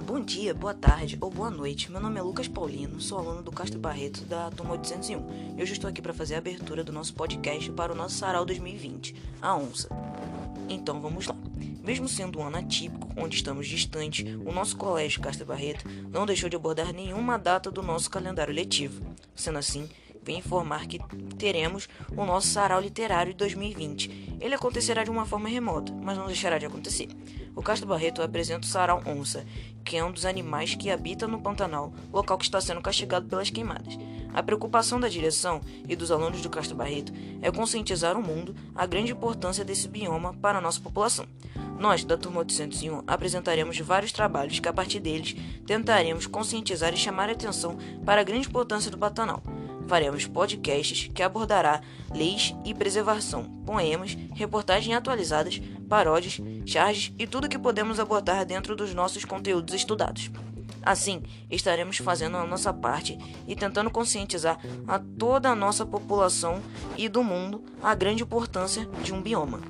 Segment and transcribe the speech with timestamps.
[0.00, 1.90] bom dia, boa tarde ou boa noite.
[1.90, 5.56] Meu nome é Lucas Paulino, sou aluno do Castro Barreto da turma 801.
[5.56, 8.44] Eu já estou aqui para fazer a abertura do nosso podcast para o nosso Sarau
[8.44, 9.88] 2020, a Onça.
[10.68, 11.36] Então vamos lá.
[11.84, 16.48] Mesmo sendo um ano atípico, onde estamos distantes, o nosso colégio Castro Barreto não deixou
[16.48, 19.00] de abordar nenhuma data do nosso calendário letivo.
[19.34, 19.88] Sendo assim,
[20.24, 20.98] vem informar que
[21.38, 24.38] teremos o nosso sarau literário de 2020.
[24.40, 27.08] Ele acontecerá de uma forma remota, mas não deixará de acontecer.
[27.54, 29.44] O Castro Barreto apresenta o sarau onça,
[29.84, 33.50] que é um dos animais que habita no Pantanal, local que está sendo castigado pelas
[33.50, 33.96] queimadas.
[34.32, 38.84] A preocupação da direção e dos alunos do Castro Barreto é conscientizar o mundo a
[38.86, 41.26] grande importância desse bioma para a nossa população.
[41.78, 47.28] Nós, da turma 801, apresentaremos vários trabalhos que, a partir deles, tentaremos conscientizar e chamar
[47.28, 49.42] a atenção para a grande importância do Pantanal
[49.86, 51.80] faremos podcasts que abordará
[52.12, 58.94] leis e preservação, poemas, reportagens atualizadas, paródias, charges e tudo que podemos abordar dentro dos
[58.94, 60.30] nossos conteúdos estudados.
[60.82, 63.18] Assim, estaremos fazendo a nossa parte
[63.48, 66.60] e tentando conscientizar a toda a nossa população
[66.96, 69.60] e do mundo a grande importância de um bioma.